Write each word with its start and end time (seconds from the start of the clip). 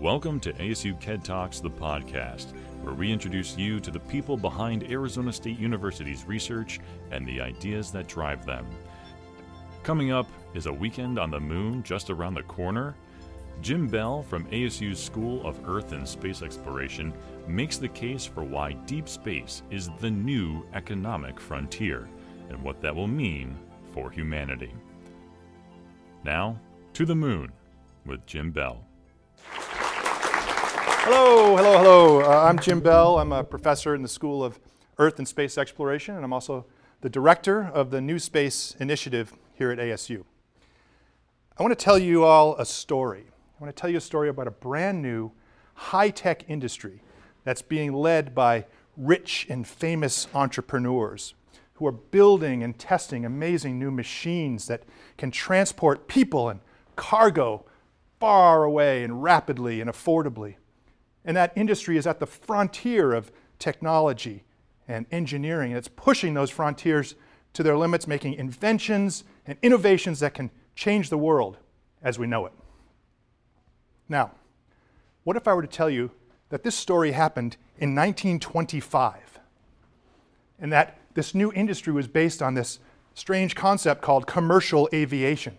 Welcome 0.00 0.40
to 0.40 0.52
ASU 0.52 1.00
KED 1.00 1.24
Talks, 1.24 1.58
the 1.58 1.70
podcast, 1.70 2.52
where 2.82 2.92
we 2.92 3.10
introduce 3.10 3.56
you 3.56 3.80
to 3.80 3.90
the 3.90 3.98
people 3.98 4.36
behind 4.36 4.82
Arizona 4.90 5.32
State 5.32 5.58
University's 5.58 6.26
research 6.26 6.80
and 7.10 7.26
the 7.26 7.40
ideas 7.40 7.90
that 7.92 8.06
drive 8.06 8.44
them. 8.44 8.66
Coming 9.82 10.12
up 10.12 10.28
is 10.52 10.66
a 10.66 10.72
weekend 10.72 11.18
on 11.18 11.30
the 11.30 11.40
moon 11.40 11.82
just 11.82 12.10
around 12.10 12.34
the 12.34 12.42
corner. 12.42 12.94
Jim 13.62 13.88
Bell 13.88 14.22
from 14.22 14.44
ASU's 14.48 15.02
School 15.02 15.44
of 15.46 15.66
Earth 15.66 15.92
and 15.92 16.06
Space 16.06 16.42
Exploration 16.42 17.14
makes 17.46 17.78
the 17.78 17.88
case 17.88 18.26
for 18.26 18.44
why 18.44 18.74
deep 18.84 19.08
space 19.08 19.62
is 19.70 19.88
the 20.00 20.10
new 20.10 20.62
economic 20.74 21.40
frontier 21.40 22.06
and 22.50 22.62
what 22.62 22.82
that 22.82 22.94
will 22.94 23.08
mean 23.08 23.56
for 23.94 24.10
humanity. 24.10 24.74
Now, 26.22 26.60
to 26.92 27.06
the 27.06 27.16
moon 27.16 27.50
with 28.04 28.26
Jim 28.26 28.50
Bell. 28.50 28.84
Hello, 31.08 31.56
hello, 31.56 31.78
hello. 31.78 32.20
Uh, 32.20 32.48
I'm 32.48 32.58
Jim 32.58 32.80
Bell. 32.80 33.20
I'm 33.20 33.30
a 33.30 33.44
professor 33.44 33.94
in 33.94 34.02
the 34.02 34.08
School 34.08 34.42
of 34.42 34.58
Earth 34.98 35.18
and 35.20 35.28
Space 35.28 35.56
Exploration, 35.56 36.16
and 36.16 36.24
I'm 36.24 36.32
also 36.32 36.66
the 37.00 37.08
director 37.08 37.62
of 37.62 37.92
the 37.92 38.00
New 38.00 38.18
Space 38.18 38.74
Initiative 38.80 39.32
here 39.54 39.70
at 39.70 39.78
ASU. 39.78 40.24
I 41.56 41.62
want 41.62 41.70
to 41.70 41.84
tell 41.84 41.96
you 41.96 42.24
all 42.24 42.56
a 42.56 42.66
story. 42.66 43.26
I 43.28 43.62
want 43.62 43.74
to 43.74 43.80
tell 43.80 43.88
you 43.88 43.98
a 43.98 44.00
story 44.00 44.28
about 44.28 44.48
a 44.48 44.50
brand 44.50 45.00
new 45.00 45.30
high 45.74 46.10
tech 46.10 46.44
industry 46.48 47.02
that's 47.44 47.62
being 47.62 47.92
led 47.92 48.34
by 48.34 48.66
rich 48.96 49.46
and 49.48 49.64
famous 49.64 50.26
entrepreneurs 50.34 51.34
who 51.74 51.86
are 51.86 51.92
building 51.92 52.64
and 52.64 52.80
testing 52.80 53.24
amazing 53.24 53.78
new 53.78 53.92
machines 53.92 54.66
that 54.66 54.82
can 55.16 55.30
transport 55.30 56.08
people 56.08 56.48
and 56.48 56.58
cargo 56.96 57.64
far 58.18 58.64
away 58.64 59.04
and 59.04 59.22
rapidly 59.22 59.80
and 59.80 59.88
affordably. 59.88 60.56
And 61.26 61.36
that 61.36 61.52
industry 61.56 61.98
is 61.98 62.06
at 62.06 62.20
the 62.20 62.26
frontier 62.26 63.12
of 63.12 63.30
technology 63.58 64.44
and 64.88 65.04
engineering. 65.10 65.72
It's 65.72 65.88
pushing 65.88 66.32
those 66.34 66.50
frontiers 66.50 67.16
to 67.52 67.62
their 67.62 67.76
limits, 67.76 68.06
making 68.06 68.34
inventions 68.34 69.24
and 69.46 69.58
innovations 69.60 70.20
that 70.20 70.34
can 70.34 70.50
change 70.74 71.10
the 71.10 71.18
world 71.18 71.58
as 72.02 72.18
we 72.18 72.26
know 72.26 72.46
it. 72.46 72.52
Now, 74.08 74.30
what 75.24 75.36
if 75.36 75.48
I 75.48 75.54
were 75.54 75.62
to 75.62 75.68
tell 75.68 75.90
you 75.90 76.12
that 76.50 76.62
this 76.62 76.76
story 76.76 77.12
happened 77.12 77.56
in 77.78 77.94
1925 77.94 79.40
and 80.60 80.72
that 80.72 80.98
this 81.14 81.34
new 81.34 81.52
industry 81.52 81.92
was 81.92 82.06
based 82.06 82.40
on 82.40 82.54
this 82.54 82.78
strange 83.14 83.54
concept 83.54 84.02
called 84.02 84.26
commercial 84.26 84.88
aviation, 84.92 85.56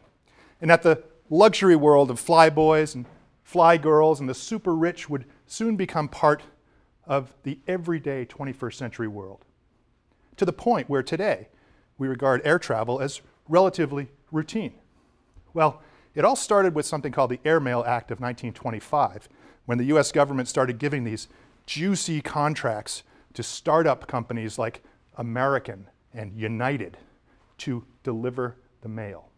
and 0.61 0.69
that 0.69 0.83
the 0.83 1.03
luxury 1.29 1.75
world 1.75 2.09
of 2.09 2.21
flyboys 2.23 2.95
and 2.95 3.05
fly 3.43 3.75
girls 3.77 4.19
and 4.19 4.29
the 4.29 4.33
super 4.33 4.75
rich 4.75 5.09
would 5.09 5.25
soon 5.47 5.75
become 5.75 6.07
part 6.07 6.43
of 7.05 7.33
the 7.43 7.59
everyday 7.67 8.25
21st 8.25 8.73
century 8.73 9.07
world. 9.07 9.45
To 10.35 10.45
the 10.45 10.53
point 10.53 10.89
where 10.89 11.01
today 11.01 11.47
we 11.97 12.07
regard 12.07 12.41
air 12.45 12.59
travel 12.59 12.99
as 12.99 13.21
relatively 13.47 14.09
routine. 14.31 14.73
Well, 15.53 15.81
it 16.13 16.25
all 16.25 16.35
started 16.35 16.75
with 16.75 16.85
something 16.85 17.11
called 17.11 17.31
the 17.31 17.39
Airmail 17.45 17.83
Act 17.85 18.11
of 18.11 18.19
1925, 18.19 19.29
when 19.65 19.77
the 19.77 19.85
US 19.85 20.11
government 20.11 20.47
started 20.47 20.77
giving 20.77 21.03
these 21.03 21.27
juicy 21.65 22.21
contracts 22.21 23.03
to 23.33 23.43
startup 23.43 24.07
companies 24.07 24.57
like 24.57 24.83
American 25.15 25.87
and 26.13 26.33
United 26.33 26.97
to 27.59 27.85
deliver 28.03 28.55
the 28.81 28.89
mail. 28.89 29.29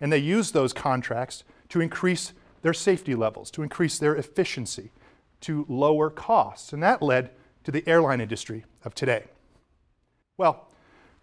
And 0.00 0.12
they 0.12 0.18
used 0.18 0.54
those 0.54 0.72
contracts 0.72 1.44
to 1.70 1.80
increase 1.80 2.32
their 2.66 2.74
safety 2.74 3.14
levels, 3.14 3.48
to 3.52 3.62
increase 3.62 3.96
their 3.96 4.16
efficiency, 4.16 4.90
to 5.40 5.64
lower 5.68 6.10
costs. 6.10 6.72
And 6.72 6.82
that 6.82 7.00
led 7.00 7.30
to 7.62 7.70
the 7.70 7.88
airline 7.88 8.20
industry 8.20 8.64
of 8.84 8.92
today. 8.92 9.26
Well, 10.36 10.66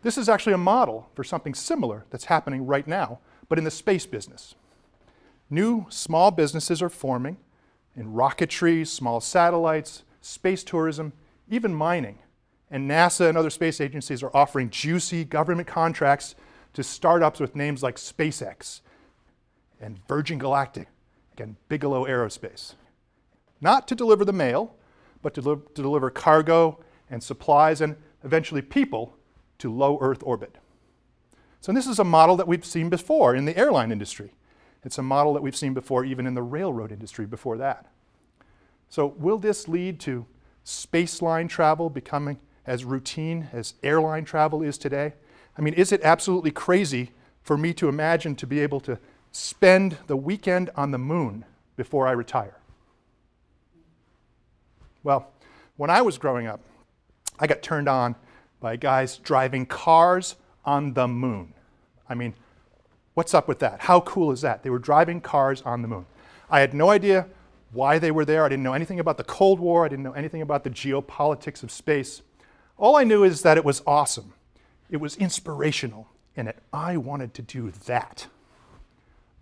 this 0.04 0.18
is 0.18 0.30
actually 0.30 0.54
a 0.54 0.58
model 0.58 1.10
for 1.14 1.26
something 1.26 1.54
similar 1.54 2.06
that's 2.10 2.26
happening 2.26 2.66
right 2.66 2.88
now, 2.88 3.20
but 3.50 3.58
in 3.58 3.66
the 3.66 3.72
space 3.72 4.06
business. 4.06 4.56
New 5.50 5.86
small 5.90 6.32
businesses 6.32 6.82
are 6.82 6.88
forming 6.88 7.36
in 7.94 8.14
rocketry, 8.14 8.88
small 8.88 9.20
satellites, 9.20 10.04
space 10.22 10.64
tourism, 10.64 11.12
even 11.50 11.76
mining. 11.76 12.20
And 12.72 12.90
NASA 12.90 13.28
and 13.28 13.38
other 13.38 13.50
space 13.50 13.82
agencies 13.82 14.24
are 14.24 14.34
offering 14.34 14.70
juicy 14.70 15.26
government 15.26 15.68
contracts 15.68 16.36
to 16.72 16.84
startups 16.84 17.42
with 17.42 17.54
names 17.54 17.84
like 17.84 17.98
SpaceX 17.98 18.80
and 19.82 20.00
Virgin 20.08 20.38
Galactic 20.38 20.88
and 21.40 21.56
Bigelow 21.70 22.06
Aerospace 22.06 22.76
not 23.64 23.88
to 23.88 23.96
deliver 23.96 24.26
the 24.26 24.34
mail, 24.34 24.76
but 25.22 25.34
to, 25.34 25.42
to 25.42 25.82
deliver 25.82 26.10
cargo 26.10 26.80
and 27.10 27.24
supplies 27.24 27.80
and 27.82 27.96
eventually 28.24 28.62
people 28.62 29.16
to 29.58 29.72
low 29.72 29.98
Earth 30.02 30.22
orbit. 30.24 30.58
So, 31.62 31.72
this 31.72 31.88
is 31.88 31.98
a 31.98 32.04
model 32.04 32.36
that 32.36 32.48
we've 32.48 32.66
seen 32.66 32.90
before 32.90 33.34
in 33.34 33.46
the 33.46 33.58
airline 33.58 33.92
industry. 33.92 34.34
It's 34.84 34.98
a 34.98 35.04
model 35.04 35.34
that 35.34 35.42
we've 35.42 35.56
seen 35.56 35.74
before 35.74 36.04
even 36.04 36.28
in 36.28 36.34
the 36.34 36.44
railroad 36.44 36.92
industry 36.92 37.26
before 37.26 37.58
that. 37.58 37.86
So, 38.90 39.08
will 39.18 39.38
this 39.38 39.70
lead 39.70 40.02
to 40.02 40.26
spaceline 40.66 41.48
travel 41.48 41.90
becoming 41.90 42.40
as 42.66 42.84
routine 42.84 43.48
as 43.54 43.76
airline 43.82 44.26
travel 44.26 44.62
is 44.62 44.78
today? 44.78 45.14
I 45.58 45.62
mean, 45.62 45.74
is 45.74 45.94
it 45.94 46.02
absolutely 46.04 46.52
crazy 46.52 47.12
for 47.44 47.58
me 47.58 47.74
to 47.76 47.88
imagine 47.88 48.36
to 48.36 48.48
be 48.48 48.60
able 48.60 48.82
to 48.82 49.00
spend 49.34 49.98
the 50.08 50.16
weekend 50.16 50.70
on 50.76 50.92
the 50.92 50.98
moon 50.98 51.44
before 51.76 52.08
I 52.08 52.12
retire? 52.12 52.56
Well, 55.04 55.32
when 55.76 55.90
I 55.90 56.02
was 56.02 56.18
growing 56.18 56.48
up, 56.48 56.62
I 57.40 57.48
got 57.48 57.62
turned 57.62 57.90
on 57.90 58.16
by 58.62 58.78
guys 58.78 59.18
driving 59.18 59.66
cars 59.66 60.36
on 60.64 60.94
the 60.94 61.08
moon. 61.08 61.54
I 62.08 62.14
mean, 62.14 62.36
what's 63.16 63.34
up 63.34 63.48
with 63.48 63.60
that? 63.60 63.82
How 63.82 64.00
cool 64.02 64.32
is 64.32 64.42
that? 64.42 64.64
They 64.64 64.70
were 64.70 64.80
driving 64.80 65.20
cars 65.20 65.62
on 65.64 65.82
the 65.82 65.88
moon. 65.88 66.06
I 66.50 66.60
had 66.60 66.74
no 66.74 66.90
idea 66.90 67.28
why 67.72 67.98
they 67.98 68.12
were 68.12 68.24
there. 68.24 68.46
I 68.46 68.50
didn't 68.50 68.64
know 68.64 68.74
anything 68.74 69.00
about 69.00 69.18
the 69.18 69.24
Cold 69.24 69.60
War. 69.60 69.84
I 69.84 69.90
didn't 69.90 70.04
know 70.04 70.14
anything 70.14 70.44
about 70.44 70.64
the 70.64 70.70
geopolitics 70.70 71.64
of 71.64 71.72
space. 71.72 72.22
All 72.78 72.96
I 72.96 73.04
knew 73.04 73.24
is 73.24 73.42
that 73.42 73.58
it 73.58 73.66
was 73.66 73.82
awesome. 73.88 74.34
It 74.92 74.98
was 74.98 75.16
inspirational, 75.18 76.08
and 76.38 76.48
that 76.48 76.58
I 76.72 76.98
wanted 76.98 77.34
to 77.34 77.42
do 77.42 77.72
that. 77.88 78.28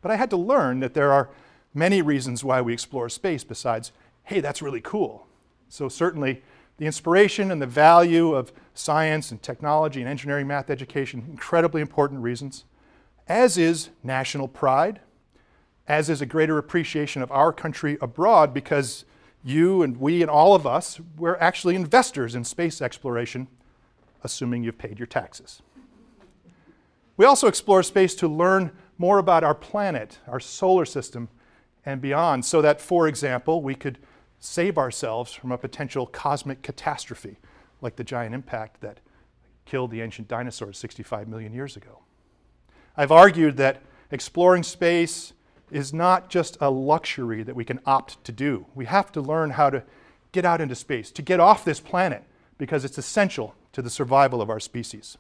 But 0.02 0.12
I 0.12 0.16
had 0.16 0.30
to 0.32 0.38
learn 0.38 0.80
that 0.80 0.94
there 0.94 1.12
are 1.12 1.30
many 1.74 2.02
reasons 2.02 2.44
why 2.44 2.62
we 2.62 2.74
explore 2.74 3.10
space 3.10 3.44
besides, 3.44 3.92
hey, 4.24 4.40
that's 4.40 4.62
really 4.62 4.82
cool. 4.82 5.28
So, 5.70 5.88
certainly, 5.88 6.42
the 6.78 6.86
inspiration 6.86 7.52
and 7.52 7.62
the 7.62 7.68
value 7.68 8.34
of 8.34 8.52
science 8.74 9.32
and 9.32 9.42
technology 9.42 10.02
and 10.02 10.10
engineering 10.10 10.48
math 10.48 10.70
education, 10.70 11.24
incredibly 11.30 11.82
important 11.82 12.22
reasons, 12.22 12.66
as 13.28 13.58
is 13.58 13.90
national 14.04 14.48
pride, 14.48 15.00
as 15.88 16.10
is 16.10 16.22
a 16.22 16.26
greater 16.26 16.58
appreciation 16.58 17.22
of 17.22 17.32
our 17.32 17.54
country 17.54 17.98
abroad 18.02 18.54
because 18.54 19.06
you 19.44 19.82
and 19.82 19.98
we 19.98 20.22
and 20.22 20.30
all 20.30 20.54
of 20.56 20.68
us, 20.68 21.00
we're 21.18 21.38
actually 21.38 21.76
investors 21.76 22.36
in 22.36 22.44
space 22.44 22.82
exploration, 22.82 23.48
assuming 24.24 24.64
you've 24.64 24.78
paid 24.78 25.00
your 25.00 25.08
taxes. 25.08 25.62
We 27.18 27.26
also 27.26 27.48
explore 27.48 27.84
space 27.84 28.16
to 28.16 28.28
learn 28.28 28.72
more 29.02 29.18
about 29.18 29.44
our 29.44 29.56
planet, 29.56 30.20
our 30.28 30.40
solar 30.40 30.86
system, 30.86 31.28
and 31.84 32.00
beyond, 32.00 32.46
so 32.46 32.62
that, 32.62 32.80
for 32.80 33.08
example, 33.08 33.64
we 33.64 33.74
could 33.74 33.98
save 34.40 34.78
ourselves 34.78 35.34
from 35.34 35.52
a 35.52 35.58
potential 35.58 36.06
cosmic 36.06 36.62
catastrophe 36.62 37.40
like 37.82 37.96
the 37.96 38.04
giant 38.04 38.36
impact 38.36 38.80
that 38.82 39.00
killed 39.66 39.90
the 39.90 40.02
ancient 40.02 40.28
dinosaurs 40.28 40.78
65 40.78 41.28
million 41.28 41.52
years 41.52 41.76
ago. 41.76 42.04
I've 42.96 43.12
argued 43.12 43.58
that 43.58 43.82
exploring 44.12 44.62
space 44.62 45.34
is 45.72 45.92
not 45.92 46.30
just 46.30 46.56
a 46.62 46.70
luxury 46.70 47.42
that 47.42 47.56
we 47.56 47.66
can 47.66 47.80
opt 47.88 48.24
to 48.26 48.32
do. 48.32 48.68
We 48.76 48.86
have 48.86 49.12
to 49.14 49.22
learn 49.22 49.52
how 49.52 49.72
to 49.72 49.82
get 50.32 50.46
out 50.46 50.62
into 50.62 50.76
space, 50.76 51.10
to 51.12 51.24
get 51.24 51.40
off 51.40 51.66
this 51.66 51.80
planet, 51.80 52.24
because 52.60 52.86
it's 52.86 53.00
essential 53.00 53.56
to 53.72 53.82
the 53.82 53.90
survival 53.90 54.44
of 54.44 54.50
our 54.52 54.60
species. 54.60 55.18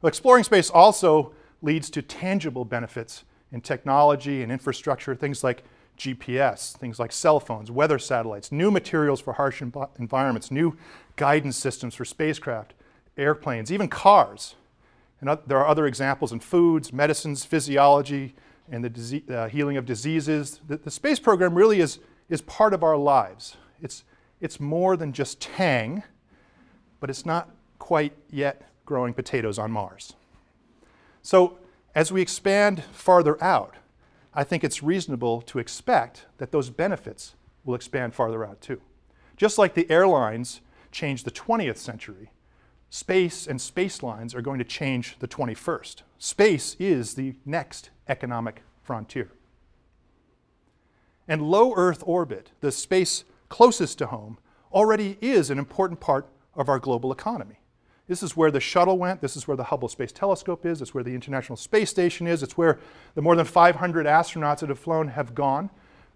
Well, 0.00 0.08
exploring 0.08 0.44
space 0.44 0.70
also 0.70 1.34
leads 1.62 1.90
to 1.90 2.02
tangible 2.02 2.64
benefits 2.64 3.24
in 3.52 3.60
technology 3.60 4.42
and 4.42 4.52
infrastructure, 4.52 5.14
things 5.14 5.42
like 5.42 5.64
GPS, 5.96 6.76
things 6.76 6.98
like 6.98 7.10
cell 7.12 7.40
phones, 7.40 7.70
weather 7.70 7.98
satellites, 7.98 8.52
new 8.52 8.70
materials 8.70 9.20
for 9.20 9.32
harsh 9.32 9.60
env- 9.60 9.88
environments, 9.98 10.50
new 10.50 10.76
guidance 11.16 11.56
systems 11.56 11.94
for 11.94 12.04
spacecraft, 12.04 12.74
airplanes, 13.16 13.72
even 13.72 13.88
cars. 13.88 14.54
And 15.20 15.36
there 15.46 15.58
are 15.58 15.66
other 15.66 15.86
examples 15.86 16.32
in 16.32 16.38
foods, 16.38 16.92
medicines, 16.92 17.44
physiology, 17.44 18.36
and 18.70 18.84
the 18.84 19.22
uh, 19.28 19.48
healing 19.48 19.76
of 19.76 19.84
diseases. 19.84 20.60
The, 20.68 20.76
the, 20.76 20.90
space 20.90 21.18
program 21.18 21.54
really 21.54 21.80
is, 21.80 21.98
is 22.28 22.42
part 22.42 22.72
of 22.72 22.84
our 22.84 22.96
lives. 22.96 23.56
It's, 23.82 24.04
it's 24.40 24.60
more 24.60 24.96
than 24.96 25.12
just 25.12 25.40
Tang, 25.40 26.04
but 27.00 27.10
it's 27.10 27.26
not 27.26 27.50
quite 27.78 28.12
yet 28.30 28.62
growing 28.84 29.14
potatoes 29.14 29.58
on 29.58 29.72
Mars. 29.72 30.14
So, 31.28 31.58
as 31.94 32.10
we 32.10 32.22
expand 32.22 32.84
farther 32.84 33.36
out, 33.44 33.74
I 34.32 34.44
think 34.44 34.64
it's 34.64 34.82
reasonable 34.82 35.42
to 35.42 35.58
expect 35.58 36.24
that 36.38 36.52
those 36.52 36.70
benefits 36.70 37.34
will 37.66 37.74
expand 37.74 38.14
farther 38.14 38.46
out 38.46 38.62
too. 38.62 38.80
Just 39.36 39.58
like 39.58 39.74
the 39.74 39.90
airlines 39.90 40.62
changed 40.90 41.26
the 41.26 41.30
20th 41.30 41.76
century, 41.76 42.30
space 42.88 43.46
and 43.46 43.60
space 43.60 44.02
lines 44.02 44.34
are 44.34 44.40
going 44.40 44.58
to 44.58 44.64
change 44.64 45.18
the 45.18 45.28
21st. 45.28 45.96
Space 46.16 46.76
is 46.78 47.12
the 47.12 47.34
next 47.44 47.90
economic 48.08 48.62
frontier. 48.82 49.30
And 51.28 51.42
low 51.42 51.74
Earth 51.76 52.02
orbit, 52.06 52.52
the 52.62 52.72
space 52.72 53.24
closest 53.50 53.98
to 53.98 54.06
home, 54.06 54.38
already 54.72 55.18
is 55.20 55.50
an 55.50 55.58
important 55.58 56.00
part 56.00 56.26
of 56.54 56.70
our 56.70 56.78
global 56.78 57.12
economy. 57.12 57.57
This 58.08 58.22
is 58.22 58.36
where 58.36 58.50
the 58.50 58.58
shuttle 58.58 58.98
went. 58.98 59.20
This 59.20 59.36
is 59.36 59.46
where 59.46 59.56
the 59.56 59.64
Hubble 59.64 59.88
Space 59.88 60.12
Telescope 60.12 60.64
is. 60.64 60.80
It's 60.80 60.94
where 60.94 61.04
the 61.04 61.14
International 61.14 61.56
Space 61.56 61.90
Station 61.90 62.26
is. 62.26 62.42
It's 62.42 62.56
where 62.56 62.78
the 63.14 63.22
more 63.22 63.36
than 63.36 63.44
500 63.44 64.06
astronauts 64.06 64.60
that 64.60 64.70
have 64.70 64.78
flown 64.78 65.08
have 65.08 65.34
gone. 65.34 65.68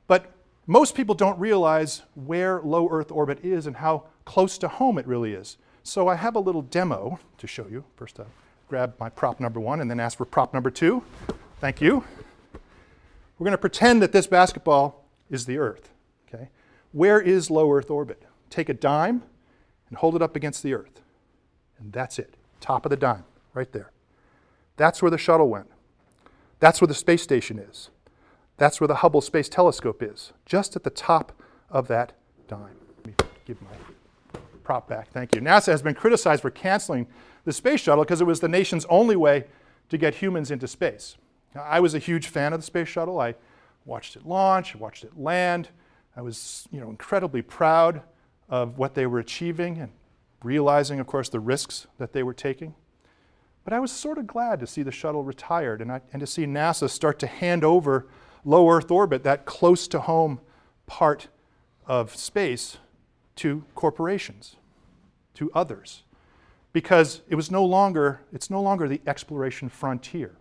But 0.06 0.32
most 0.66 0.94
people 0.94 1.14
don't 1.14 1.38
realize 1.38 2.02
where 2.14 2.62
low 2.62 2.88
Earth 2.90 3.12
orbit 3.12 3.44
is 3.44 3.66
and 3.66 3.76
how 3.76 4.04
close 4.24 4.56
to 4.58 4.68
home 4.68 4.98
it 4.98 5.06
really 5.06 5.34
is. 5.34 5.58
So 5.82 6.08
I 6.08 6.14
have 6.14 6.34
a 6.34 6.40
little 6.40 6.62
demo 6.62 7.20
to 7.36 7.46
show 7.46 7.66
you. 7.68 7.84
First, 7.96 8.18
I'll 8.18 8.26
grab 8.68 8.94
my 8.98 9.10
prop 9.10 9.38
number 9.38 9.60
one 9.60 9.80
and 9.80 9.90
then 9.90 10.00
ask 10.00 10.16
for 10.16 10.24
prop 10.24 10.54
number 10.54 10.70
two. 10.70 11.04
Thank 11.60 11.82
you. 11.82 12.04
We're 13.38 13.44
going 13.44 13.52
to 13.52 13.58
pretend 13.58 14.00
that 14.00 14.12
this 14.12 14.26
basketball 14.26 15.04
is 15.28 15.44
the 15.44 15.58
Earth. 15.58 15.90
Okay? 16.26 16.48
Where 16.92 17.20
is 17.20 17.50
low 17.50 17.70
Earth 17.70 17.90
orbit? 17.90 18.22
Take 18.48 18.70
a 18.70 18.74
dime 18.74 19.24
and 19.88 19.98
hold 19.98 20.16
it 20.16 20.22
up 20.22 20.36
against 20.36 20.62
the 20.62 20.72
Earth. 20.72 21.01
And 21.82 21.92
that's 21.92 22.18
it. 22.18 22.36
Top 22.60 22.86
of 22.86 22.90
the 22.90 22.96
dime, 22.96 23.24
right 23.54 23.70
there. 23.72 23.90
That's 24.76 25.02
where 25.02 25.10
the 25.10 25.18
shuttle 25.18 25.48
went. 25.48 25.68
That's 26.60 26.80
where 26.80 26.88
the 26.88 26.94
space 26.94 27.22
station 27.22 27.58
is. 27.58 27.90
That's 28.56 28.80
where 28.80 28.88
the 28.88 28.96
Hubble 28.96 29.20
Space 29.20 29.48
Telescope 29.48 30.02
is, 30.02 30.32
just 30.46 30.76
at 30.76 30.84
the 30.84 30.90
top 30.90 31.32
of 31.68 31.88
that 31.88 32.12
dime. 32.46 32.76
Let 32.98 33.06
me 33.06 33.14
give 33.44 33.60
my 33.62 33.70
prop 34.62 34.88
back. 34.88 35.10
Thank 35.10 35.34
you. 35.34 35.40
NASA 35.40 35.66
has 35.66 35.82
been 35.82 35.94
criticized 35.94 36.42
for 36.42 36.50
canceling 36.50 37.08
the 37.44 37.52
space 37.52 37.80
shuttle 37.80 38.04
because 38.04 38.20
it 38.20 38.26
was 38.26 38.38
the 38.38 38.48
nation's 38.48 38.84
only 38.84 39.16
way 39.16 39.44
to 39.88 39.98
get 39.98 40.14
humans 40.14 40.52
into 40.52 40.68
space. 40.68 41.16
Now, 41.54 41.62
I 41.62 41.80
was 41.80 41.94
a 41.94 41.98
huge 41.98 42.28
fan 42.28 42.52
of 42.52 42.60
the 42.60 42.64
space 42.64 42.88
shuttle. 42.88 43.18
I 43.18 43.34
watched 43.84 44.14
it 44.14 44.24
launch, 44.24 44.76
I 44.76 44.78
watched 44.78 45.02
it 45.02 45.18
land. 45.18 45.70
I 46.16 46.22
was, 46.22 46.68
you 46.70 46.80
know, 46.80 46.90
incredibly 46.90 47.42
proud 47.42 48.02
of 48.48 48.78
what 48.78 48.94
they 48.94 49.06
were 49.06 49.18
achieving 49.18 49.78
and 49.78 49.90
realizing, 50.44 51.00
of 51.00 51.06
course, 51.06 51.28
the 51.28 51.40
risks 51.40 51.86
that 51.98 52.12
they 52.12 52.22
were 52.22 52.34
taking. 52.34 52.74
But 53.64 53.72
I 53.72 53.80
was 53.80 53.92
sort 53.92 54.18
of 54.18 54.26
glad 54.26 54.60
to 54.60 54.66
see 54.66 54.82
the 54.82 54.90
shuttle 54.90 55.22
retired 55.22 55.80
and, 55.80 55.92
I, 55.92 56.00
and 56.12 56.20
to 56.20 56.26
see 56.26 56.46
NASA 56.46 56.90
start 56.90 57.18
to 57.20 57.26
hand 57.26 57.64
over 57.64 58.06
low 58.44 58.68
Earth 58.68 58.90
orbit, 58.90 59.22
that 59.22 59.44
close 59.44 59.86
to 59.88 60.00
home 60.00 60.40
part 60.86 61.28
of 61.86 62.16
space, 62.16 62.78
to 63.36 63.64
corporations, 63.74 64.56
to 65.34 65.50
others. 65.54 66.02
Because 66.72 67.22
it 67.28 67.34
was 67.34 67.50
no 67.50 67.64
longer, 67.64 68.20
it's 68.32 68.50
no 68.50 68.60
longer 68.60 68.88
the 68.88 69.00
exploration 69.06 69.68
frontier. 69.68 70.36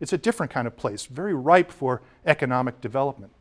It's 0.00 0.12
a 0.12 0.18
different 0.18 0.52
kind 0.52 0.66
of 0.66 0.76
place, 0.76 1.06
very 1.06 1.34
ripe 1.34 1.70
for 1.70 2.02
economic 2.24 2.80
development. 2.80 3.32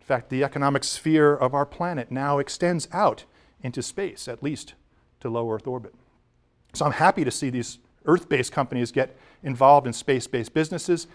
In 0.00 0.04
fact, 0.04 0.30
the 0.30 0.42
economic 0.42 0.82
sphere 0.84 1.34
of 1.34 1.54
our 1.54 1.64
planet 1.64 2.10
now 2.10 2.38
extends 2.38 2.88
out 2.92 3.24
into 3.62 3.82
space, 3.82 4.26
at 4.26 4.42
least 4.42 4.74
to 5.22 5.30
low 5.30 5.50
Earth 5.50 5.66
orbit. 5.66 5.94
So 6.74 6.84
I'm 6.84 6.92
happy 6.92 7.24
to 7.24 7.30
see 7.30 7.50
these 7.50 7.78
Earth 8.04 8.28
based 8.28 8.52
companies 8.52 8.92
get 8.92 9.16
involved 9.42 9.86
in 9.86 9.92
space 9.92 10.26
based 10.26 10.52
businesses. 10.52 11.06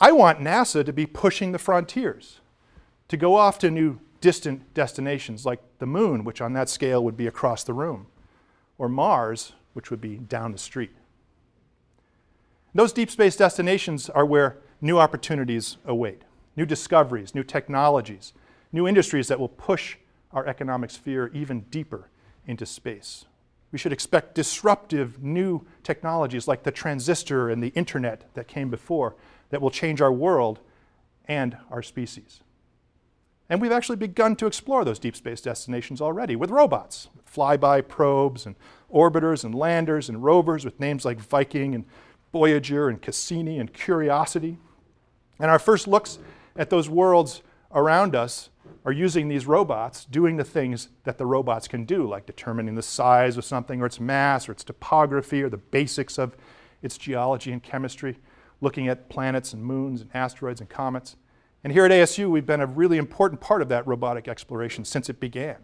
I 0.00 0.12
want 0.12 0.40
NASA 0.40 0.84
to 0.84 0.92
be 0.92 1.06
pushing 1.06 1.52
the 1.52 1.58
frontiers, 1.58 2.40
to 3.08 3.16
go 3.16 3.36
off 3.36 3.58
to 3.58 3.70
new 3.70 4.00
distant 4.20 4.72
destinations 4.72 5.44
like 5.44 5.60
the 5.78 5.86
moon, 5.86 6.24
which 6.24 6.40
on 6.40 6.52
that 6.54 6.68
scale 6.68 7.04
would 7.04 7.16
be 7.16 7.26
across 7.26 7.64
the 7.64 7.74
room, 7.74 8.06
or 8.78 8.88
Mars, 8.88 9.52
which 9.74 9.90
would 9.90 10.00
be 10.00 10.16
down 10.16 10.52
the 10.52 10.58
street. 10.58 10.92
Those 12.74 12.92
deep 12.92 13.10
space 13.10 13.36
destinations 13.36 14.08
are 14.08 14.24
where 14.24 14.58
new 14.80 14.98
opportunities 14.98 15.76
await, 15.84 16.22
new 16.56 16.64
discoveries, 16.64 17.34
new 17.34 17.42
technologies, 17.42 18.32
new 18.72 18.88
industries 18.88 19.28
that 19.28 19.38
will 19.38 19.48
push 19.48 19.96
our 20.32 20.46
economic 20.46 20.90
sphere 20.90 21.30
even 21.34 21.60
deeper 21.62 22.08
into 22.46 22.64
space. 22.64 23.26
We 23.72 23.78
should 23.78 23.92
expect 23.92 24.34
disruptive 24.34 25.22
new 25.22 25.66
technologies 25.82 26.46
like 26.46 26.62
the 26.62 26.70
transistor 26.70 27.48
and 27.48 27.62
the 27.62 27.68
internet 27.68 28.32
that 28.34 28.46
came 28.46 28.68
before 28.68 29.16
that 29.48 29.62
will 29.62 29.70
change 29.70 30.00
our 30.00 30.12
world 30.12 30.60
and 31.26 31.56
our 31.70 31.82
species. 31.82 32.40
And 33.48 33.60
we've 33.60 33.72
actually 33.72 33.96
begun 33.96 34.36
to 34.36 34.46
explore 34.46 34.84
those 34.84 34.98
deep 34.98 35.16
space 35.16 35.40
destinations 35.40 36.00
already 36.00 36.36
with 36.36 36.50
robots, 36.50 37.08
with 37.16 37.32
flyby 37.32 37.86
probes 37.86 38.46
and 38.46 38.56
orbiters 38.92 39.44
and 39.44 39.54
landers 39.54 40.08
and 40.08 40.22
rovers 40.22 40.64
with 40.64 40.78
names 40.78 41.04
like 41.04 41.18
Viking 41.18 41.74
and 41.74 41.84
Voyager 42.32 42.88
and 42.88 43.00
Cassini 43.00 43.58
and 43.58 43.72
Curiosity. 43.72 44.58
And 45.38 45.50
our 45.50 45.58
first 45.58 45.88
looks 45.88 46.18
at 46.56 46.70
those 46.70 46.88
worlds 46.88 47.42
around 47.74 48.14
us 48.14 48.50
are 48.84 48.92
using 48.92 49.28
these 49.28 49.46
robots 49.46 50.04
doing 50.04 50.36
the 50.36 50.44
things 50.44 50.88
that 51.04 51.18
the 51.18 51.26
robots 51.26 51.68
can 51.68 51.84
do, 51.84 52.08
like 52.08 52.26
determining 52.26 52.74
the 52.74 52.82
size 52.82 53.36
of 53.36 53.44
something 53.44 53.80
or 53.80 53.86
its 53.86 54.00
mass 54.00 54.48
or 54.48 54.52
its 54.52 54.64
topography 54.64 55.42
or 55.42 55.48
the 55.48 55.56
basics 55.56 56.18
of 56.18 56.36
its 56.82 56.98
geology 56.98 57.52
and 57.52 57.62
chemistry 57.62 58.18
looking 58.60 58.88
at 58.88 59.08
planets 59.08 59.52
and 59.52 59.64
moons 59.64 60.00
and 60.00 60.10
asteroids 60.14 60.60
and 60.60 60.68
comets. 60.68 61.16
And 61.64 61.72
here 61.72 61.84
at 61.84 61.90
ASU, 61.90 62.28
we've 62.28 62.46
been 62.46 62.60
a 62.60 62.66
really 62.66 62.98
important 62.98 63.40
part 63.40 63.62
of 63.62 63.68
that 63.68 63.86
robotic 63.86 64.26
exploration 64.26 64.84
since 64.84 65.08
it 65.08 65.20
began 65.20 65.58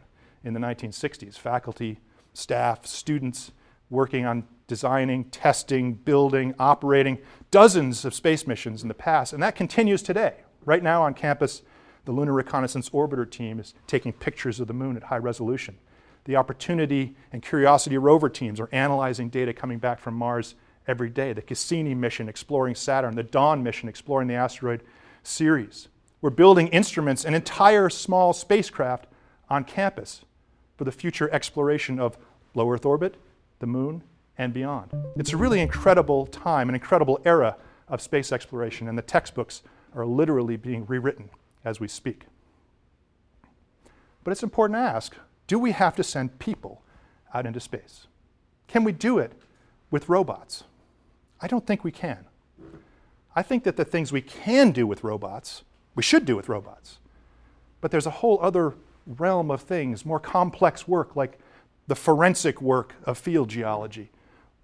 in 0.44 0.52
the 0.54 0.60
1960s. 0.60 1.36
Faculty, 1.36 1.98
staff, 2.34 2.86
students 2.86 3.52
working 3.90 4.24
on 4.24 4.44
designing, 4.66 5.24
testing, 5.24 5.94
building, 5.94 6.54
operating 6.58 7.18
dozens 7.50 8.04
of 8.04 8.14
space 8.14 8.46
missions 8.46 8.82
in 8.82 8.88
the 8.88 8.94
past, 8.94 9.32
and 9.32 9.42
that 9.42 9.56
continues 9.56 10.02
today. 10.02 10.34
Right 10.64 10.82
now 10.82 11.02
on 11.02 11.14
campus, 11.14 11.62
the 12.08 12.14
Lunar 12.14 12.32
Reconnaissance 12.32 12.88
Orbiter 12.88 13.30
team 13.30 13.60
is 13.60 13.74
taking 13.86 14.14
pictures 14.14 14.60
of 14.60 14.66
the 14.66 14.72
moon 14.72 14.96
at 14.96 15.02
high 15.02 15.18
resolution. 15.18 15.76
The 16.24 16.36
Opportunity 16.36 17.14
and 17.34 17.42
Curiosity 17.42 17.98
rover 17.98 18.30
teams 18.30 18.58
are 18.60 18.68
analyzing 18.72 19.28
data 19.28 19.52
coming 19.52 19.78
back 19.78 20.00
from 20.00 20.14
Mars 20.14 20.54
every 20.86 21.10
day. 21.10 21.34
The 21.34 21.42
Cassini 21.42 21.94
mission 21.94 22.26
exploring 22.26 22.76
Saturn, 22.76 23.14
the 23.14 23.22
Dawn 23.22 23.62
mission 23.62 23.90
exploring 23.90 24.26
the 24.26 24.36
asteroid 24.36 24.84
Ceres. 25.22 25.88
We're 26.22 26.30
building 26.30 26.68
instruments 26.68 27.26
and 27.26 27.34
entire 27.34 27.90
small 27.90 28.32
spacecraft 28.32 29.06
on 29.50 29.64
campus 29.64 30.22
for 30.78 30.84
the 30.84 30.92
future 30.92 31.28
exploration 31.30 32.00
of 32.00 32.16
low 32.54 32.72
Earth 32.72 32.86
orbit, 32.86 33.16
the 33.58 33.66
moon, 33.66 34.02
and 34.38 34.54
beyond. 34.54 34.92
It's 35.16 35.34
a 35.34 35.36
really 35.36 35.60
incredible 35.60 36.24
time, 36.24 36.70
an 36.70 36.74
incredible 36.74 37.20
era 37.26 37.58
of 37.86 38.00
space 38.00 38.32
exploration, 38.32 38.88
and 38.88 38.96
the 38.96 39.02
textbooks 39.02 39.62
are 39.94 40.06
literally 40.06 40.56
being 40.56 40.86
rewritten 40.86 41.28
as 41.64 41.80
we 41.80 41.88
speak. 41.88 42.26
But 44.24 44.32
it's 44.32 44.42
important 44.42 44.76
to 44.76 44.82
ask 44.82 45.16
do 45.46 45.58
we 45.58 45.72
have 45.72 45.96
to 45.96 46.04
send 46.04 46.38
people 46.38 46.82
out 47.32 47.46
into 47.46 47.60
space? 47.60 48.06
Can 48.66 48.84
we 48.84 48.92
do 48.92 49.18
it 49.18 49.32
with 49.90 50.08
robots? 50.08 50.64
I 51.40 51.46
don't 51.46 51.66
think 51.66 51.84
we 51.84 51.90
can. 51.90 52.26
I 53.34 53.42
think 53.42 53.64
that 53.64 53.76
the 53.76 53.84
things 53.84 54.12
we 54.12 54.20
can 54.20 54.72
do 54.72 54.86
with 54.86 55.02
robots, 55.02 55.62
we 55.94 56.02
should 56.02 56.24
do 56.24 56.36
with 56.36 56.48
robots. 56.48 56.98
But 57.80 57.90
there's 57.90 58.06
a 58.06 58.10
whole 58.10 58.38
other 58.42 58.74
realm 59.06 59.50
of 59.50 59.62
things, 59.62 60.04
more 60.04 60.20
complex 60.20 60.86
work 60.86 61.16
like 61.16 61.38
the 61.86 61.96
forensic 61.96 62.60
work 62.60 62.94
of 63.04 63.16
field 63.16 63.48
geology, 63.48 64.10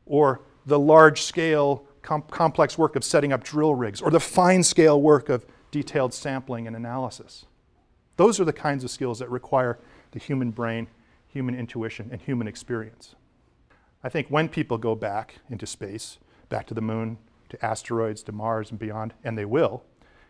or 0.05 0.43
the 0.67 0.79
large 0.79 1.23
scale 1.23 1.87
com- 2.03 2.25
complex 2.31 2.77
work 2.77 2.97
of 2.97 3.05
setting 3.05 3.33
up 3.33 3.43
drill 3.43 3.75
rigs, 3.75 4.03
or 4.03 4.11
the 4.11 4.21
fine 4.21 4.63
scale 4.63 5.01
work 5.01 5.29
of 5.29 5.47
detailed 5.75 6.15
sampling 6.15 6.69
and 6.69 6.77
analysis. 6.77 7.47
Those 8.17 8.39
are 8.39 8.45
the 8.45 8.53
kinds 8.53 8.85
of 8.85 8.93
skills 8.93 9.19
that 9.19 9.29
require 9.29 9.81
the 10.13 10.21
human 10.21 10.53
brain, 10.53 10.87
human 11.27 11.57
intuition, 11.57 12.11
and 12.13 12.23
human 12.23 12.47
experience. 12.47 13.17
I 14.05 14.09
think 14.09 14.29
when 14.29 14.49
people 14.49 14.79
go 14.79 14.95
back 14.95 15.41
into 15.51 15.67
space, 15.67 16.19
back 16.49 16.69
to 16.69 16.75
the 16.75 16.81
moon, 16.81 17.19
to 17.49 17.65
asteroids, 17.65 18.23
to 18.23 18.31
Mars, 18.31 18.71
and 18.71 18.79
beyond, 18.79 19.15
and 19.25 19.37
they 19.37 19.45
will. 19.45 19.83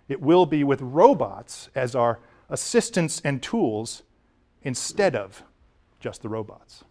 It 0.08 0.22
will 0.22 0.46
be 0.46 0.64
with 0.64 0.80
robots 0.80 1.68
as 1.74 1.94
our 1.94 2.20
assistants 2.48 3.20
and 3.22 3.42
tools 3.42 4.02
instead 4.62 5.14
of 5.14 5.42
just 6.00 6.22
the 6.22 6.30
robots. 6.30 6.84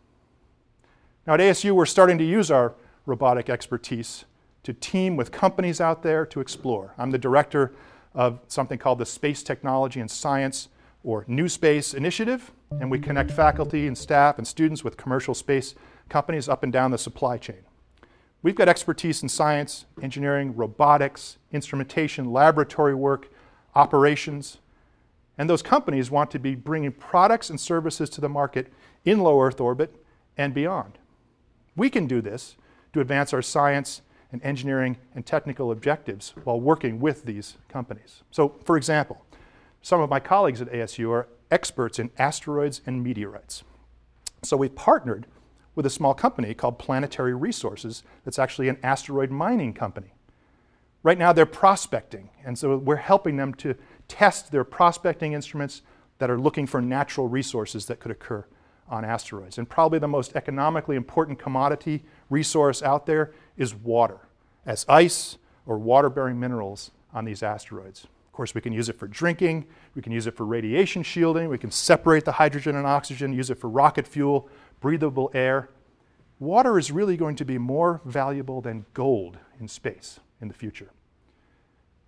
Now, 1.25 1.33
at 1.33 1.39
ASU, 1.39 1.71
we're 1.71 1.87
starting 1.87 2.19
to 2.19 2.23
use 2.23 2.51
our 2.51 2.75
robotic 3.07 3.49
expertise 3.49 4.25
to 4.61 4.73
team 4.73 5.15
with 5.15 5.31
companies 5.31 5.81
out 5.81 6.03
there 6.03 6.23
to 6.27 6.39
explore. 6.39 6.93
I'm 6.99 7.09
the 7.09 7.17
director 7.17 7.73
of 8.15 8.39
something 8.47 8.77
called 8.77 8.99
the 8.99 9.05
Space 9.05 9.43
Technology 9.43 9.99
and 9.99 10.09
Science 10.09 10.69
or 11.03 11.25
New 11.27 11.49
Space 11.49 11.93
Initiative, 11.93 12.51
and 12.71 12.89
we 12.89 12.99
connect 12.99 13.31
faculty 13.31 13.87
and 13.87 13.97
staff 13.97 14.37
and 14.37 14.47
students 14.47 14.83
with 14.83 14.97
commercial 14.97 15.33
space 15.33 15.75
companies 16.09 16.47
up 16.47 16.63
and 16.63 16.71
down 16.71 16.91
the 16.91 16.97
supply 16.97 17.37
chain. 17.37 17.63
We've 18.41 18.55
got 18.55 18.67
expertise 18.67 19.23
in 19.23 19.29
science, 19.29 19.85
engineering, 20.01 20.55
robotics, 20.55 21.37
instrumentation, 21.51 22.31
laboratory 22.31 22.93
work, 22.93 23.31
operations, 23.73 24.59
and 25.37 25.49
those 25.49 25.61
companies 25.61 26.11
want 26.11 26.29
to 26.31 26.39
be 26.39 26.53
bringing 26.53 26.91
products 26.91 27.49
and 27.49 27.59
services 27.59 28.09
to 28.11 28.21
the 28.21 28.29
market 28.29 28.71
in 29.05 29.21
low 29.21 29.41
Earth 29.41 29.59
orbit 29.59 29.95
and 30.37 30.53
beyond. 30.53 30.99
We 31.75 31.89
can 31.89 32.05
do 32.05 32.21
this 32.21 32.55
to 32.93 32.99
advance 32.99 33.33
our 33.33 33.41
science 33.41 34.01
and 34.33 34.43
engineering 34.43 34.97
and 35.15 35.25
technical 35.25 35.71
objectives 35.71 36.33
while 36.43 36.59
working 36.59 36.99
with 36.99 37.23
these 37.23 37.55
companies. 37.69 38.23
So, 38.31 38.55
for 38.65 38.75
example, 38.75 39.23
some 39.81 40.01
of 40.01 40.09
my 40.09 40.19
colleagues 40.19 40.61
at 40.61 40.71
ASU 40.71 41.11
are 41.11 41.27
experts 41.51 41.99
in 41.99 42.09
asteroids 42.17 42.81
and 42.85 43.03
meteorites. 43.03 43.63
So 44.41 44.57
we've 44.57 44.75
partnered 44.75 45.27
with 45.75 45.85
a 45.85 45.89
small 45.89 46.13
company 46.13 46.53
called 46.53 46.79
Planetary 46.79 47.33
Resources 47.33 48.03
that's 48.25 48.39
actually 48.39 48.67
an 48.69 48.77
asteroid 48.83 49.29
mining 49.29 49.73
company. 49.73 50.13
Right 51.03 51.17
now 51.17 51.31
they're 51.31 51.45
prospecting, 51.45 52.29
and 52.43 52.57
so 52.57 52.77
we're 52.77 52.95
helping 52.95 53.37
them 53.37 53.53
to 53.55 53.75
test 54.07 54.51
their 54.51 54.63
prospecting 54.63 55.33
instruments 55.33 55.81
that 56.17 56.31
are 56.31 56.39
looking 56.39 56.65
for 56.65 56.81
natural 56.81 57.27
resources 57.27 57.85
that 57.85 57.99
could 57.99 58.11
occur 58.11 58.45
on 58.87 59.03
asteroids. 59.03 59.57
And 59.57 59.69
probably 59.69 59.99
the 59.99 60.07
most 60.07 60.35
economically 60.35 60.95
important 60.95 61.39
commodity 61.39 62.03
resource 62.29 62.81
out 62.81 63.05
there 63.05 63.33
is 63.57 63.73
water, 63.75 64.19
as 64.65 64.85
ice 64.87 65.37
or 65.65 65.77
water 65.77 66.09
bearing 66.09 66.39
minerals 66.39 66.91
on 67.13 67.25
these 67.25 67.43
asteroids. 67.43 68.03
Of 68.03 68.33
course, 68.33 68.55
we 68.55 68.61
can 68.61 68.73
use 68.73 68.89
it 68.89 68.97
for 68.97 69.07
drinking, 69.07 69.65
we 69.93 70.01
can 70.01 70.11
use 70.11 70.25
it 70.25 70.35
for 70.35 70.45
radiation 70.45 71.03
shielding, 71.03 71.49
we 71.49 71.57
can 71.57 71.71
separate 71.71 72.25
the 72.25 72.31
hydrogen 72.33 72.75
and 72.75 72.87
oxygen, 72.87 73.31
use 73.31 73.49
it 73.49 73.59
for 73.59 73.69
rocket 73.69 74.07
fuel, 74.07 74.49
breathable 74.81 75.29
air. 75.33 75.69
Water 76.39 76.79
is 76.79 76.91
really 76.91 77.15
going 77.15 77.35
to 77.35 77.45
be 77.45 77.57
more 77.57 78.01
valuable 78.05 78.59
than 78.59 78.85
gold 78.93 79.37
in 79.59 79.67
space 79.67 80.19
in 80.41 80.47
the 80.47 80.53
future. 80.53 80.89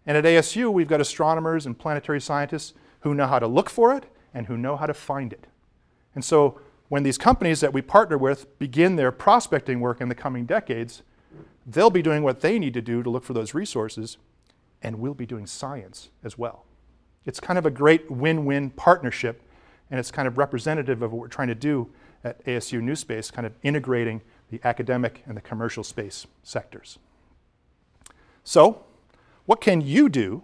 And 0.05 0.17
at 0.17 0.23
ASU, 0.23 0.71
we've 0.71 0.87
got 0.87 0.99
astronomers 0.99 1.65
and 1.65 1.77
planetary 1.77 2.21
scientists 2.21 2.73
who 3.01 3.13
know 3.13 3.27
how 3.27 3.39
to 3.39 3.47
look 3.47 3.69
for 3.69 3.95
it 3.95 4.05
and 4.33 4.47
who 4.47 4.57
know 4.57 4.75
how 4.75 4.85
to 4.85 4.93
find 4.93 5.31
it. 5.31 5.47
And 6.15 6.23
so 6.23 6.59
when 6.89 7.03
these 7.03 7.17
companies 7.17 7.61
that 7.61 7.73
we 7.73 7.81
partner 7.81 8.17
with 8.17 8.57
begin 8.59 8.95
their 8.95 9.11
prospecting 9.11 9.79
work 9.79 10.01
in 10.01 10.09
the 10.09 10.15
coming 10.15 10.45
decades, 10.45 11.03
they'll 11.65 11.89
be 11.89 12.01
doing 12.01 12.23
what 12.23 12.41
they 12.41 12.59
need 12.59 12.73
to 12.73 12.81
do 12.81 13.01
to 13.03 13.09
look 13.09 13.23
for 13.23 13.33
those 13.33 13.53
resources, 13.53 14.17
and 14.81 14.99
we'll 14.99 15.13
be 15.13 15.25
doing 15.25 15.47
science 15.47 16.09
as 16.23 16.37
well. 16.37 16.65
It's 17.25 17.39
kind 17.39 17.57
of 17.57 17.65
a 17.65 17.71
great 17.71 18.09
win 18.11 18.45
win 18.45 18.69
partnership, 18.69 19.41
and 19.89 19.99
it's 19.99 20.11
kind 20.11 20.27
of 20.27 20.37
representative 20.37 21.01
of 21.01 21.11
what 21.11 21.19
we're 21.19 21.27
trying 21.27 21.47
to 21.47 21.55
do 21.55 21.89
at 22.23 22.43
ASU 22.45 22.81
New 22.81 22.95
Space, 22.95 23.31
kind 23.31 23.45
of 23.45 23.53
integrating 23.63 24.21
the 24.49 24.59
academic 24.63 25.23
and 25.25 25.35
the 25.35 25.41
commercial 25.41 25.83
space 25.83 26.27
sectors. 26.43 26.99
So, 28.43 28.83
what 29.45 29.61
can 29.61 29.81
you 29.81 30.09
do 30.09 30.43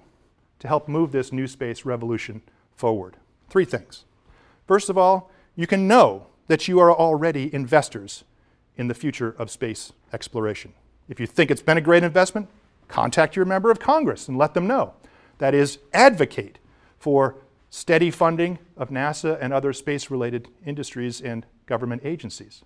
to 0.59 0.67
help 0.67 0.87
move 0.87 1.11
this 1.11 1.31
new 1.31 1.47
space 1.47 1.85
revolution 1.85 2.41
forward? 2.75 3.17
Three 3.49 3.65
things. 3.65 4.05
First 4.67 4.89
of 4.89 4.97
all, 4.97 5.29
you 5.55 5.67
can 5.67 5.87
know 5.87 6.27
that 6.47 6.67
you 6.67 6.79
are 6.79 6.91
already 6.91 7.53
investors 7.53 8.23
in 8.75 8.87
the 8.87 8.93
future 8.93 9.35
of 9.37 9.51
space 9.51 9.91
exploration. 10.13 10.73
If 11.11 11.19
you 11.19 11.27
think 11.27 11.51
it's 11.51 11.61
been 11.61 11.77
a 11.77 11.81
great 11.81 12.03
investment, 12.03 12.47
contact 12.87 13.35
your 13.35 13.43
member 13.43 13.69
of 13.69 13.81
Congress 13.81 14.29
and 14.29 14.37
let 14.37 14.53
them 14.53 14.65
know. 14.65 14.93
That 15.39 15.53
is, 15.53 15.79
advocate 15.93 16.57
for 16.99 17.35
steady 17.69 18.09
funding 18.09 18.59
of 18.77 18.89
NASA 18.91 19.37
and 19.41 19.51
other 19.51 19.73
space 19.73 20.09
related 20.09 20.47
industries 20.65 21.19
and 21.19 21.45
government 21.65 22.03
agencies. 22.05 22.63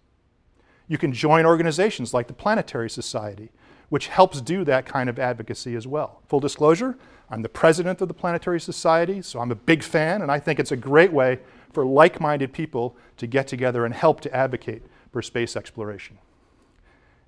You 0.88 1.00
can 1.00 1.12
join 1.12 1.48
organizations 1.48 2.14
like 2.14 2.28
the 2.28 2.34
Planetary 2.34 2.88
Society, 2.88 3.50
which 3.90 4.10
helps 4.10 4.42
do 4.42 4.64
that 4.64 4.86
kind 4.86 5.10
of 5.10 5.18
advocacy 5.18 5.76
as 5.76 5.88
well. 5.88 6.22
Full 6.28 6.40
disclosure, 6.40 7.00
I'm 7.32 7.42
the 7.42 7.50
president 7.50 8.00
of 8.00 8.08
the 8.08 8.14
Planetary 8.14 8.62
Society, 8.62 9.24
so 9.24 9.40
I'm 9.40 9.52
a 9.52 9.56
big 9.56 9.82
fan, 9.82 10.22
and 10.22 10.32
I 10.32 10.40
think 10.40 10.60
it's 10.60 10.72
a 10.72 10.78
great 10.78 11.12
way 11.12 11.40
for 11.74 11.84
like 11.84 12.22
minded 12.22 12.54
people 12.54 12.96
to 13.18 13.26
get 13.26 13.48
together 13.48 13.86
and 13.86 13.94
help 13.96 14.22
to 14.22 14.36
advocate 14.36 14.84
for 15.12 15.24
space 15.24 15.56
exploration. 15.56 16.20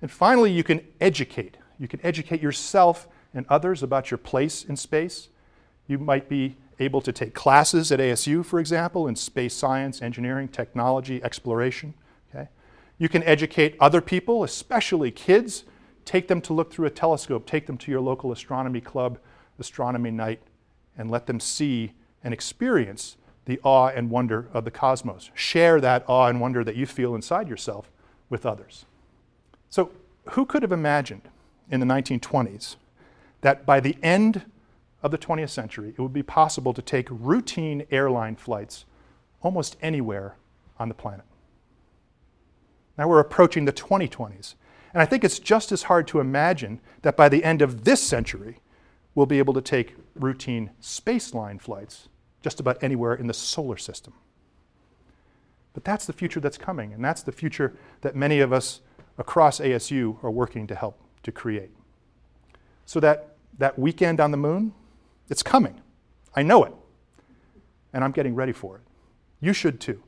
And 0.00 0.10
finally, 0.10 0.52
you 0.52 0.62
can 0.62 0.86
educate. 1.00 1.56
You 1.78 1.88
can 1.88 2.00
educate 2.02 2.42
yourself 2.42 3.08
and 3.34 3.46
others 3.48 3.82
about 3.82 4.10
your 4.10 4.18
place 4.18 4.64
in 4.64 4.76
space. 4.76 5.28
You 5.86 5.98
might 5.98 6.28
be 6.28 6.56
able 6.78 7.00
to 7.00 7.12
take 7.12 7.34
classes 7.34 7.90
at 7.90 7.98
ASU, 7.98 8.44
for 8.44 8.60
example, 8.60 9.08
in 9.08 9.16
space 9.16 9.54
science, 9.54 10.00
engineering, 10.00 10.48
technology, 10.48 11.22
exploration. 11.22 11.94
Okay? 12.30 12.48
You 12.98 13.08
can 13.08 13.22
educate 13.24 13.76
other 13.80 14.00
people, 14.00 14.44
especially 14.44 15.10
kids. 15.10 15.64
Take 16.04 16.28
them 16.28 16.40
to 16.42 16.52
look 16.52 16.72
through 16.72 16.86
a 16.86 16.90
telescope, 16.90 17.46
take 17.46 17.66
them 17.66 17.76
to 17.78 17.90
your 17.90 18.00
local 18.00 18.32
astronomy 18.32 18.80
club, 18.80 19.18
astronomy 19.58 20.10
night, 20.10 20.40
and 20.96 21.10
let 21.10 21.26
them 21.26 21.40
see 21.40 21.92
and 22.22 22.32
experience 22.32 23.16
the 23.44 23.60
awe 23.62 23.88
and 23.88 24.10
wonder 24.10 24.48
of 24.52 24.64
the 24.64 24.70
cosmos. 24.70 25.30
Share 25.34 25.80
that 25.80 26.04
awe 26.06 26.26
and 26.26 26.40
wonder 26.40 26.62
that 26.64 26.76
you 26.76 26.86
feel 26.86 27.14
inside 27.14 27.48
yourself 27.48 27.90
with 28.28 28.46
others. 28.46 28.84
So, 29.70 29.90
who 30.30 30.44
could 30.44 30.62
have 30.62 30.72
imagined 30.72 31.22
in 31.70 31.80
the 31.80 31.86
1920s 31.86 32.76
that 33.40 33.64
by 33.64 33.80
the 33.80 33.96
end 34.02 34.44
of 35.02 35.10
the 35.10 35.18
20th 35.18 35.50
century, 35.50 35.90
it 35.90 36.00
would 36.00 36.12
be 36.12 36.22
possible 36.22 36.74
to 36.74 36.82
take 36.82 37.08
routine 37.10 37.86
airline 37.90 38.36
flights 38.36 38.84
almost 39.42 39.76
anywhere 39.80 40.36
on 40.78 40.88
the 40.88 40.94
planet? 40.94 41.24
Now 42.96 43.08
we're 43.08 43.20
approaching 43.20 43.64
the 43.64 43.72
2020s, 43.72 44.54
and 44.92 45.00
I 45.00 45.06
think 45.06 45.22
it's 45.22 45.38
just 45.38 45.70
as 45.70 45.84
hard 45.84 46.08
to 46.08 46.20
imagine 46.20 46.80
that 47.02 47.16
by 47.16 47.28
the 47.28 47.44
end 47.44 47.62
of 47.62 47.84
this 47.84 48.02
century, 48.02 48.58
we'll 49.14 49.26
be 49.26 49.38
able 49.38 49.54
to 49.54 49.60
take 49.60 49.94
routine 50.14 50.70
spaceline 50.82 51.60
flights 51.60 52.08
just 52.42 52.60
about 52.60 52.82
anywhere 52.82 53.14
in 53.14 53.26
the 53.26 53.34
solar 53.34 53.76
system. 53.76 54.14
But 55.74 55.84
that's 55.84 56.06
the 56.06 56.12
future 56.12 56.40
that's 56.40 56.58
coming, 56.58 56.92
and 56.92 57.04
that's 57.04 57.22
the 57.22 57.32
future 57.32 57.74
that 58.00 58.16
many 58.16 58.40
of 58.40 58.52
us 58.52 58.80
across 59.18 59.60
ASU 59.60 60.22
are 60.22 60.30
working 60.30 60.66
to 60.68 60.74
help 60.74 61.00
to 61.24 61.32
create. 61.32 61.70
So 62.86 63.00
that, 63.00 63.36
that 63.58 63.78
weekend 63.78 64.20
on 64.20 64.30
the 64.30 64.36
moon, 64.36 64.72
it's 65.28 65.42
coming. 65.42 65.80
I 66.34 66.42
know 66.42 66.64
it. 66.64 66.72
And 67.92 68.04
I'm 68.04 68.12
getting 68.12 68.34
ready 68.34 68.52
for 68.52 68.76
it. 68.76 68.82
You 69.40 69.52
should 69.52 69.80
too. 69.80 70.02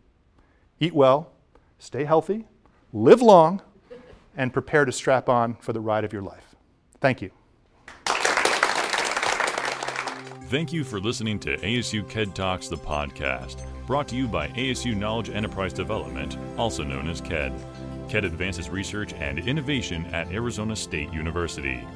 Eat 0.79 0.95
well, 0.95 1.33
stay 1.79 2.05
healthy, 2.05 2.47
live 2.93 3.21
long, 3.21 3.61
and 4.37 4.53
prepare 4.53 4.85
to 4.85 4.93
strap 4.93 5.29
on 5.29 5.57
for 5.57 5.73
the 5.73 5.81
ride 5.81 6.05
of 6.05 6.13
your 6.13 6.23
life. 6.23 6.55
Thank 7.01 7.21
you. 7.21 7.31
Thank 10.49 10.73
you 10.73 10.83
for 10.83 10.99
listening 10.99 11.39
to 11.41 11.57
ASU 11.59 12.09
KED 12.09 12.35
Talks, 12.35 12.69
the 12.69 12.77
podcast, 12.77 13.63
brought 13.87 14.09
to 14.09 14.17
you 14.17 14.27
by 14.27 14.49
ASU 14.49 14.97
Knowledge 14.97 15.31
Enterprise 15.31 15.73
Development, 15.73 16.37
also 16.57 16.83
known 16.83 17.09
as 17.09 17.21
KED. 17.21 17.53
KED 18.11 18.25
advances 18.25 18.69
research 18.69 19.15
and 19.15 19.39
innovation 19.39 20.05
at 20.07 20.33
Arizona 20.33 20.75
State 20.75 21.13
University. 21.13 21.87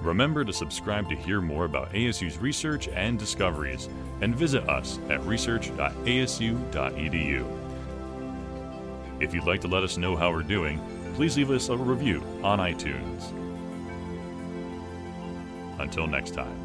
Remember 0.00 0.44
to 0.44 0.52
subscribe 0.52 1.10
to 1.10 1.16
hear 1.16 1.42
more 1.42 1.66
about 1.66 1.92
ASU's 1.92 2.38
research 2.38 2.88
and 2.88 3.18
discoveries, 3.18 3.90
and 4.22 4.34
visit 4.34 4.66
us 4.68 4.98
at 5.10 5.22
research.asu.edu. 5.24 7.60
If 9.20 9.34
you'd 9.34 9.44
like 9.44 9.60
to 9.60 9.68
let 9.68 9.82
us 9.82 9.98
know 9.98 10.16
how 10.16 10.32
we're 10.32 10.42
doing, 10.42 10.80
please 11.14 11.36
leave 11.36 11.50
us 11.50 11.68
a 11.68 11.76
review 11.76 12.22
on 12.42 12.58
iTunes. 12.58 13.30
Until 15.78 16.06
next 16.06 16.32
time. 16.32 16.63